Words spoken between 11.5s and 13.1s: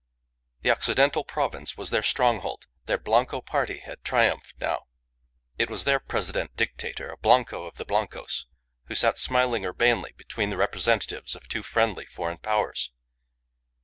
friendly foreign powers.